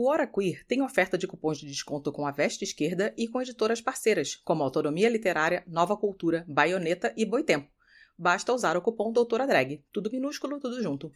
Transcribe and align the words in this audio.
O 0.00 0.08
Hora 0.08 0.28
Queer 0.28 0.64
tem 0.64 0.80
oferta 0.80 1.18
de 1.18 1.26
cupons 1.26 1.58
de 1.58 1.66
desconto 1.66 2.12
com 2.12 2.24
a 2.24 2.30
Veste 2.30 2.62
Esquerda 2.62 3.12
e 3.16 3.26
com 3.26 3.42
editoras 3.42 3.80
parceiras, 3.80 4.36
como 4.36 4.62
Autonomia 4.62 5.08
Literária, 5.08 5.64
Nova 5.66 5.96
Cultura, 5.96 6.44
Baioneta 6.46 7.12
e 7.16 7.26
Boitempo. 7.26 7.68
Basta 8.16 8.52
usar 8.52 8.76
o 8.76 8.80
cupom 8.80 9.10
Doutora 9.10 9.44
Drag. 9.44 9.84
Tudo 9.92 10.08
minúsculo, 10.08 10.60
tudo 10.60 10.80
junto. 10.80 11.10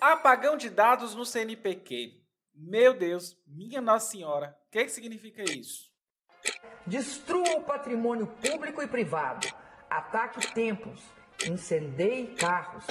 Apagão 0.00 0.56
de 0.56 0.68
dados 0.68 1.14
no 1.14 1.24
CNPq. 1.24 2.20
Meu 2.52 2.98
Deus, 2.98 3.38
minha 3.46 3.80
Nossa 3.80 4.10
Senhora, 4.10 4.58
o 4.66 4.72
que, 4.72 4.86
que 4.86 4.90
significa 4.90 5.44
isso? 5.44 5.88
Destrua 6.84 7.58
o 7.58 7.62
patrimônio 7.62 8.26
público 8.26 8.82
e 8.82 8.88
privado. 8.88 9.61
Ataque 9.94 10.54
templos. 10.54 11.02
Incendeie 11.46 12.28
carros. 12.28 12.86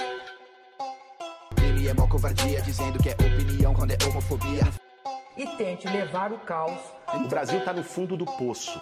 Ele 1.60 1.88
é 1.88 1.94
mó 1.94 2.06
covardia, 2.06 2.62
dizendo 2.62 2.96
que 3.02 3.08
é 3.08 3.12
opinião 3.14 3.74
quando 3.74 3.90
é 3.90 3.98
homofobia. 4.06 4.62
E 5.36 5.44
tente 5.56 5.88
levar 5.88 6.32
o 6.32 6.38
caos. 6.38 6.80
O 7.12 7.26
Brasil 7.26 7.58
está 7.58 7.72
no 7.72 7.82
fundo 7.82 8.16
do 8.16 8.24
poço. 8.24 8.80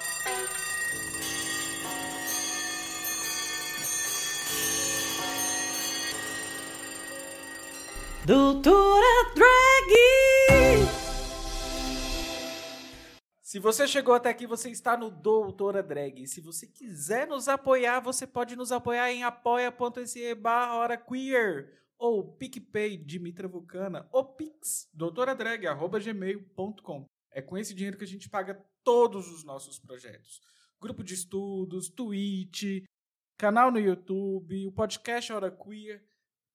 Doutora 8.26 9.32
Drag! 9.34 9.69
Se 13.50 13.58
você 13.58 13.88
chegou 13.88 14.14
até 14.14 14.30
aqui, 14.30 14.46
você 14.46 14.70
está 14.70 14.96
no 14.96 15.10
Doutora 15.10 15.82
Drag. 15.82 16.24
Se 16.28 16.40
você 16.40 16.68
quiser 16.68 17.26
nos 17.26 17.48
apoiar, 17.48 17.98
você 17.98 18.24
pode 18.24 18.54
nos 18.54 18.70
apoiar 18.70 19.10
em 19.10 19.24
apoia.se 19.24 20.32
barra 20.36 20.96
queer 20.96 21.82
ou 21.98 22.32
PicPay 22.36 22.96
Dimitra 22.96 23.48
Vulcana 23.48 24.08
ou 24.12 24.24
Pix 24.24 24.88
doutoradrag.gmail.com. 24.94 27.04
É 27.32 27.42
com 27.42 27.58
esse 27.58 27.74
dinheiro 27.74 27.98
que 27.98 28.04
a 28.04 28.06
gente 28.06 28.30
paga 28.30 28.64
todos 28.84 29.28
os 29.28 29.42
nossos 29.42 29.80
projetos. 29.80 30.40
Grupo 30.80 31.02
de 31.02 31.14
estudos, 31.14 31.88
Twitch, 31.88 32.84
canal 33.36 33.72
no 33.72 33.80
YouTube, 33.80 34.68
o 34.68 34.70
podcast 34.70 35.32
Hora 35.32 35.50
Queer 35.50 36.08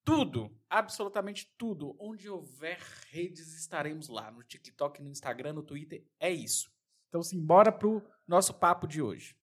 tudo, 0.05 0.57
absolutamente 0.69 1.53
tudo. 1.57 1.93
Onde 1.99 2.29
houver 2.29 2.79
redes, 3.09 3.53
estaremos 3.53 4.07
lá. 4.07 4.31
No 4.31 4.43
TikTok, 4.43 5.01
no 5.01 5.09
Instagram, 5.09 5.53
no 5.53 5.63
Twitter. 5.63 6.05
É 6.19 6.31
isso. 6.31 6.74
Então, 7.15 7.23
simbora 7.23 7.71
pro 7.71 8.03
nosso 8.27 8.53
papo 8.53 8.85
de 8.85 9.01
hoje. 9.01 9.37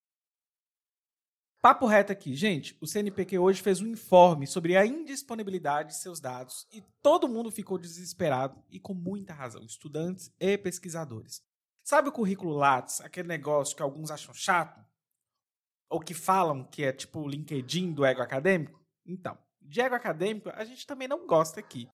Papo 1.63 1.87
reto 1.87 2.13
aqui. 2.13 2.35
Gente, 2.35 2.77
o 2.83 2.87
CNPq 2.87 3.39
hoje 3.39 3.63
fez 3.63 3.81
um 3.81 3.87
informe 3.87 4.47
sobre 4.47 4.77
a 4.77 4.85
indisponibilidade 4.85 5.89
de 5.89 5.97
seus 5.97 6.21
dados 6.21 6.69
e 6.71 6.83
todo 7.01 7.27
mundo 7.27 7.51
ficou 7.51 7.79
desesperado 7.79 8.63
e 8.69 8.79
com 8.79 8.93
muita 8.93 9.33
razão, 9.33 9.65
estudantes 9.65 10.31
e 10.39 10.59
pesquisadores. 10.59 11.41
Sabe 11.83 12.11
o 12.11 12.13
currículo 12.13 12.53
Lattes, 12.53 13.01
aquele 13.01 13.29
negócio 13.29 13.75
que 13.75 13.83
alguns 13.83 14.11
acham 14.11 14.35
chato? 14.35 14.79
Ou 15.89 15.99
que 15.99 16.13
falam 16.13 16.65
que 16.65 16.85
é 16.85 16.93
tipo 16.93 17.21
o 17.21 17.29
LinkedIn 17.29 17.95
do 17.95 18.05
ego 18.05 18.21
acadêmico? 18.21 18.85
Então, 19.07 19.39
de 19.63 19.81
ego 19.81 19.95
acadêmico, 19.95 20.51
a 20.51 20.63
gente 20.67 20.87
também 20.87 21.09
não 21.09 21.27
gosta 21.27 21.59
aqui. 21.59 21.89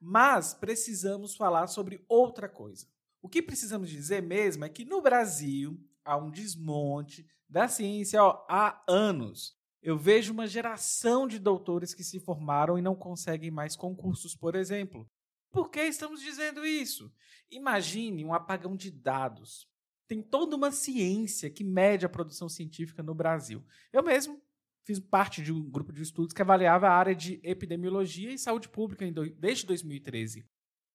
Mas 0.00 0.54
precisamos 0.54 1.34
falar 1.34 1.66
sobre 1.66 2.04
outra 2.08 2.48
coisa. 2.48 2.86
O 3.24 3.28
que 3.28 3.40
precisamos 3.40 3.88
dizer 3.88 4.22
mesmo 4.22 4.66
é 4.66 4.68
que 4.68 4.84
no 4.84 5.00
Brasil 5.00 5.82
há 6.04 6.14
um 6.14 6.30
desmonte 6.30 7.26
da 7.48 7.66
ciência 7.66 8.22
ó, 8.22 8.44
há 8.50 8.84
anos. 8.86 9.56
Eu 9.80 9.96
vejo 9.96 10.30
uma 10.30 10.46
geração 10.46 11.26
de 11.26 11.38
doutores 11.38 11.94
que 11.94 12.04
se 12.04 12.20
formaram 12.20 12.78
e 12.78 12.82
não 12.82 12.94
conseguem 12.94 13.50
mais 13.50 13.74
concursos, 13.74 14.36
por 14.36 14.54
exemplo. 14.54 15.10
Por 15.50 15.70
que 15.70 15.80
estamos 15.80 16.20
dizendo 16.20 16.66
isso? 16.66 17.10
Imagine 17.50 18.26
um 18.26 18.34
apagão 18.34 18.76
de 18.76 18.90
dados. 18.90 19.66
Tem 20.06 20.20
toda 20.20 20.54
uma 20.54 20.70
ciência 20.70 21.48
que 21.48 21.64
mede 21.64 22.04
a 22.04 22.10
produção 22.10 22.46
científica 22.46 23.02
no 23.02 23.14
Brasil. 23.14 23.64
Eu 23.90 24.02
mesmo 24.02 24.38
fiz 24.84 25.00
parte 25.00 25.42
de 25.42 25.50
um 25.50 25.62
grupo 25.62 25.94
de 25.94 26.02
estudos 26.02 26.34
que 26.34 26.42
avaliava 26.42 26.88
a 26.88 26.94
área 26.94 27.14
de 27.14 27.40
epidemiologia 27.42 28.30
e 28.30 28.38
saúde 28.38 28.68
pública 28.68 29.10
desde 29.38 29.64
2013. 29.64 30.44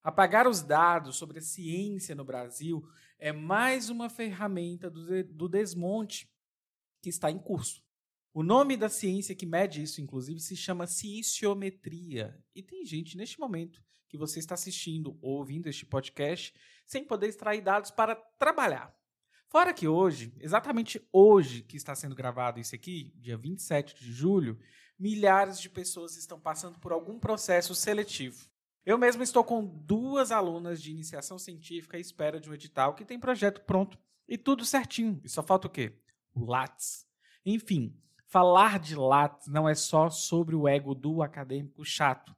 Apagar 0.04 0.48
os 0.48 0.62
dados 0.62 1.18
sobre 1.18 1.40
a 1.40 1.42
ciência 1.42 2.16
no 2.16 2.24
Brasil 2.24 2.88
é 3.18 3.34
mais 3.34 3.90
uma 3.90 4.10
ferramenta 4.10 4.90
do, 4.90 5.50
desmonte 5.50 6.32
que 7.02 7.10
está 7.10 7.30
em 7.30 7.38
curso. 7.38 7.84
O 8.34 8.42
nome 8.42 8.78
da 8.78 8.88
ciência 8.88 9.36
que 9.36 9.46
mede 9.46 9.82
isso, 9.82 10.00
inclusive, 10.00 10.40
se 10.40 10.56
chama 10.56 10.88
cienciometria. 10.88 12.42
E 12.56 12.64
tem 12.64 12.86
gente 12.86 13.18
neste 13.18 13.40
momento 13.40 13.84
que 14.08 14.18
você 14.18 14.40
está 14.40 14.56
assistindo 14.56 15.18
ou 15.22 15.38
ouvindo 15.38 15.68
este 15.68 15.86
podcast 15.86 16.54
sem 16.86 17.04
poder 17.04 17.28
extrair 17.28 17.62
dados 17.62 17.92
para 17.92 18.16
trabalhar. 18.16 18.96
Fora 19.50 19.74
que 19.74 19.88
hoje, 19.88 20.34
exatamente 20.40 21.06
hoje 21.12 21.64
que 21.64 21.76
está 21.76 21.94
sendo 21.94 22.16
gravado 22.16 22.60
isso 22.60 22.74
aqui, 22.74 23.14
dia 23.18 23.36
27 23.36 23.96
de 23.96 24.12
julho, 24.14 24.60
milhares 24.98 25.60
de 25.60 25.70
pessoas 25.70 26.16
estão 26.16 26.40
passando 26.40 26.80
por 26.80 26.92
algum 26.92 27.20
processo 27.20 27.76
seletivo. 27.76 28.49
Eu 28.86 28.98
mesmo 28.98 29.22
estou 29.22 29.44
com 29.44 29.66
duas 29.66 30.32
alunas 30.32 30.82
de 30.82 30.92
iniciação 30.92 31.38
científica 31.38 31.98
à 31.98 32.00
espera 32.00 32.40
de 32.40 32.50
um 32.50 32.54
edital 32.54 32.96
que 32.96 33.06
tem 33.06 33.20
projeto 33.20 33.62
pronto 33.62 33.98
e 34.28 34.38
tudo 34.38 34.66
certinho. 34.66 35.20
E 35.24 35.30
só 35.30 35.44
falta 35.44 35.68
o 35.68 35.70
quê? 35.70 35.94
O 36.34 36.46
Lattes. 36.46 37.06
Enfim, 37.46 37.96
falar 38.28 38.80
de 38.80 38.96
Lattes 38.96 39.48
não 39.48 39.68
é 39.68 39.76
só 39.76 40.10
sobre 40.10 40.56
o 40.56 40.68
ego 40.68 40.96
do 40.96 41.22
acadêmico 41.22 41.84
chato. 41.84 42.36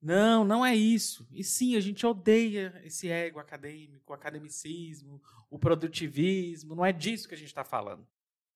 Não, 0.00 0.44
não 0.44 0.64
é 0.64 0.74
isso. 0.76 1.26
E 1.30 1.42
sim, 1.42 1.76
a 1.76 1.80
gente 1.80 2.04
odeia 2.06 2.78
esse 2.84 3.08
ego 3.08 3.38
acadêmico, 3.38 4.12
o 4.12 4.14
academicismo, 4.14 5.20
o 5.48 5.58
produtivismo. 5.58 6.74
Não 6.74 6.84
é 6.84 6.92
disso 6.92 7.26
que 7.26 7.34
a 7.34 7.38
gente 7.38 7.48
está 7.48 7.64
falando. 7.64 8.06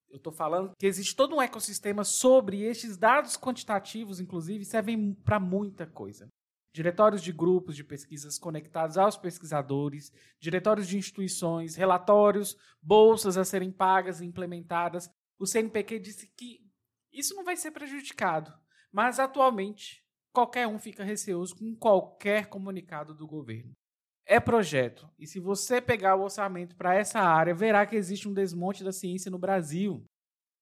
Eu 0.09 0.17
estou 0.17 0.33
falando 0.33 0.75
que 0.77 0.85
existe 0.85 1.15
todo 1.15 1.35
um 1.35 1.41
ecossistema 1.41 2.03
sobre 2.03 2.61
estes 2.61 2.97
dados 2.97 3.37
quantitativos, 3.37 4.19
inclusive, 4.19 4.65
servem 4.65 5.13
para 5.13 5.39
muita 5.39 5.85
coisa. 5.85 6.27
Diretórios 6.71 7.21
de 7.21 7.31
grupos 7.31 7.75
de 7.75 7.83
pesquisas 7.83 8.37
conectados 8.37 8.97
aos 8.97 9.17
pesquisadores, 9.17 10.11
diretórios 10.39 10.87
de 10.87 10.97
instituições, 10.97 11.75
relatórios, 11.75 12.55
bolsas 12.81 13.37
a 13.37 13.43
serem 13.43 13.71
pagas 13.71 14.21
e 14.21 14.25
implementadas. 14.25 15.09
O 15.39 15.47
CNPq 15.47 15.99
disse 15.99 16.27
que 16.37 16.59
isso 17.11 17.35
não 17.35 17.43
vai 17.43 17.57
ser 17.57 17.71
prejudicado, 17.71 18.53
mas 18.91 19.19
atualmente 19.19 20.03
qualquer 20.31 20.67
um 20.67 20.77
fica 20.77 21.03
receoso 21.03 21.55
com 21.55 21.75
qualquer 21.75 22.47
comunicado 22.47 23.13
do 23.13 23.27
governo. 23.27 23.73
É 24.25 24.39
projeto, 24.39 25.09
e 25.17 25.25
se 25.25 25.39
você 25.39 25.81
pegar 25.81 26.15
o 26.15 26.21
orçamento 26.21 26.75
para 26.75 26.93
essa 26.93 27.19
área, 27.19 27.55
verá 27.55 27.83
que 27.87 27.95
existe 27.95 28.27
um 28.27 28.33
desmonte 28.33 28.83
da 28.83 28.91
ciência 28.91 29.31
no 29.31 29.39
Brasil. 29.39 30.05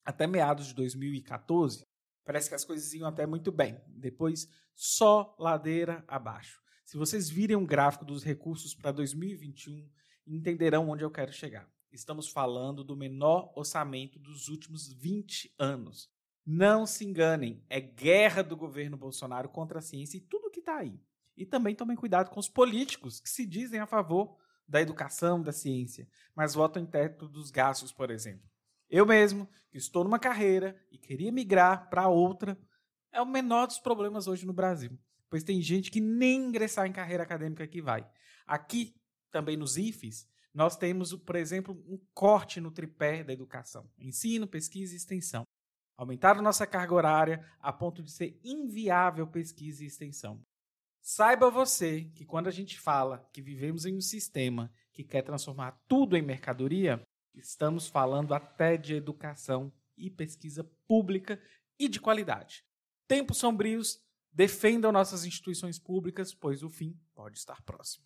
Até 0.05 0.25
meados 0.25 0.67
de 0.67 0.73
2014, 0.73 1.83
parece 2.27 2.49
que 2.49 2.55
as 2.55 2.65
coisas 2.65 2.93
iam 2.93 3.07
até 3.07 3.25
muito 3.25 3.53
bem. 3.53 3.81
Depois, 3.87 4.49
só 4.75 5.33
ladeira 5.39 6.03
abaixo. 6.09 6.61
Se 6.83 6.97
vocês 6.97 7.29
virem 7.29 7.55
um 7.55 7.65
gráfico 7.65 8.03
dos 8.03 8.21
recursos 8.21 8.75
para 8.75 8.91
2021, 8.91 9.89
entenderão 10.27 10.89
onde 10.89 11.05
eu 11.05 11.09
quero 11.09 11.31
chegar. 11.31 11.71
Estamos 11.89 12.27
falando 12.27 12.83
do 12.83 12.97
menor 12.97 13.53
orçamento 13.55 14.19
dos 14.19 14.49
últimos 14.49 14.91
20 14.91 15.55
anos. 15.57 16.11
Não 16.45 16.85
se 16.85 17.05
enganem, 17.05 17.63
é 17.69 17.79
guerra 17.79 18.41
do 18.41 18.57
governo 18.57 18.97
Bolsonaro 18.97 19.47
contra 19.47 19.79
a 19.79 19.81
ciência 19.81 20.17
e 20.17 20.21
tudo 20.21 20.51
que 20.51 20.59
está 20.59 20.79
aí. 20.79 20.99
E 21.35 21.45
também 21.45 21.75
tomem 21.75 21.95
cuidado 21.95 22.29
com 22.29 22.41
os 22.41 22.49
políticos 22.49 23.21
que 23.21 23.29
se 23.29 23.45
dizem 23.45 23.79
a 23.79 23.87
favor 23.87 24.37
da 24.67 24.81
educação, 24.81 25.41
da 25.41 25.53
ciência, 25.53 26.09
mas 26.35 26.53
votam 26.53 26.83
em 26.83 26.85
teto 26.85 27.27
dos 27.29 27.51
gastos, 27.51 27.93
por 27.93 28.11
exemplo. 28.11 28.49
Eu 28.89 29.05
mesmo, 29.05 29.47
que 29.69 29.77
estou 29.77 30.03
numa 30.03 30.19
carreira 30.19 30.79
e 30.91 30.97
queria 30.97 31.31
migrar 31.31 31.89
para 31.89 32.07
outra, 32.07 32.57
é 33.11 33.21
o 33.21 33.25
menor 33.25 33.67
dos 33.67 33.79
problemas 33.79 34.27
hoje 34.27 34.45
no 34.45 34.53
Brasil, 34.53 34.97
pois 35.29 35.43
tem 35.43 35.61
gente 35.61 35.91
que 35.91 35.99
nem 35.99 36.45
ingressar 36.45 36.85
em 36.85 36.93
carreira 36.93 37.23
acadêmica 37.23 37.67
que 37.67 37.81
vai. 37.81 38.07
Aqui, 38.45 38.95
também 39.31 39.57
nos 39.57 39.77
IFES, 39.77 40.27
nós 40.53 40.75
temos, 40.75 41.13
por 41.13 41.35
exemplo, 41.35 41.73
um 41.87 41.99
corte 42.13 42.61
no 42.61 42.71
tripé 42.71 43.23
da 43.23 43.33
educação: 43.33 43.89
ensino, 43.99 44.47
pesquisa 44.47 44.93
e 44.93 44.97
extensão. 44.97 45.43
Aumentaram 45.97 46.41
nossa 46.41 46.65
carga 46.65 46.93
horária 46.93 47.45
a 47.59 47.73
ponto 47.73 48.01
de 48.01 48.11
ser 48.11 48.39
inviável 48.43 49.27
pesquisa 49.27 49.83
e 49.83 49.87
extensão. 49.87 50.41
Saiba 51.01 51.49
você 51.49 52.05
que 52.15 52.25
quando 52.25 52.47
a 52.47 52.51
gente 52.51 52.79
fala 52.79 53.27
que 53.33 53.41
vivemos 53.41 53.85
em 53.85 53.95
um 53.95 54.01
sistema 54.01 54.71
que 54.93 55.03
quer 55.03 55.21
transformar 55.21 55.79
tudo 55.87 56.17
em 56.17 56.21
mercadoria, 56.21 57.01
estamos 57.39 57.87
falando 57.87 58.33
até 58.33 58.77
de 58.77 58.95
educação 58.95 59.71
e 59.97 60.09
pesquisa 60.09 60.63
pública 60.87 61.41
e 61.79 61.87
de 61.87 61.99
qualidade. 61.99 62.63
Tempos 63.07 63.37
sombrios, 63.37 63.99
defendam 64.31 64.91
nossas 64.91 65.25
instituições 65.25 65.79
públicas, 65.79 66.33
pois 66.33 66.63
o 66.63 66.69
fim 66.69 66.99
pode 67.15 67.37
estar 67.37 67.61
próximo. 67.63 68.05